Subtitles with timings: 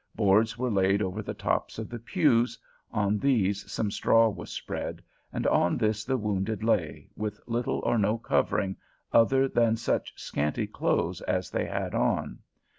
[0.15, 2.57] Boards were laid over the tops of the pews,
[2.91, 7.99] on these some straw was spread, and on this the wounded lay, with little or
[7.99, 8.77] no covering
[9.13, 12.39] other than such scanty clothes as they had on.